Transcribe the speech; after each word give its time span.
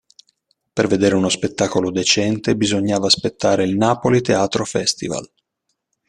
Per 0.73 0.87
vedere 0.87 1.13
uno 1.13 1.29
spettacolo 1.29 1.91
decente 1.91 2.55
bisogna 2.55 2.97
aspettare 2.97 3.65
il 3.65 3.75
Napoli 3.77 4.21
Teatro 4.23 4.65
Festival. 4.65 5.31